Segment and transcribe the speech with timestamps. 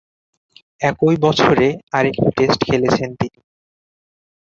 [0.81, 1.67] একই বছরে
[1.93, 3.39] আর একটি টেস্ট খেলেছেন তিনি।